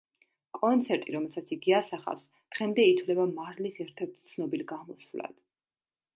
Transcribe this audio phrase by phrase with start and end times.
[0.59, 2.23] კონცერტი, რომელსაც იგი ასახავს,
[2.57, 5.39] დღემდე ითვლება მარლის ერთ-ერთ ცნობილ გამოსვლად.